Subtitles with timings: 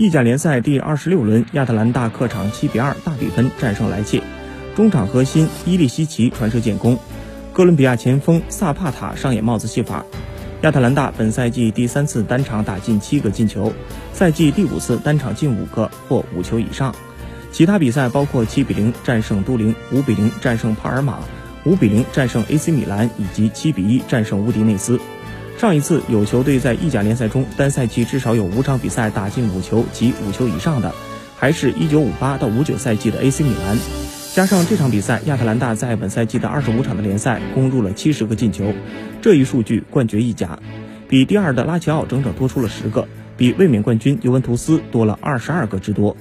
[0.00, 4.22] 意甲联赛第二十六轮，亚特兰大客场七比二大比分战胜莱切，
[4.74, 6.98] 中场核心伊利西奇传射建功，
[7.52, 10.02] 哥伦比亚前锋萨帕塔上演帽子戏法。
[10.62, 13.74] 亚特兰大本赛季第三次单场打进七个进球，
[14.14, 16.94] 赛季第五次单场进五个或五球以上。
[17.52, 21.18] 其他比赛包括七比零战胜都灵，五比零战胜帕尔马，
[21.66, 24.98] 五比零战胜 AC 米兰，以及七比一战胜乌迪内斯。
[25.60, 30.90] 上一次有球队在意甲联赛中单赛季至少有五场比赛打进五球及五球以上的，
[31.36, 33.76] 还是一九五八到五九赛季的 AC 米兰。
[34.32, 38.72] 加上这场比赛，亚特兰大在本赛季的二十五场的联赛攻入了七十个进球，
[39.20, 40.58] 这一数据冠绝意甲，
[41.06, 46.16] 比第二的拉齐奥整整多出了十个，比卫冕冠军尤文图斯多了二十二个之多。